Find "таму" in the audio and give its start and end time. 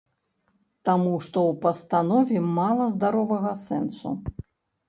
0.89-1.11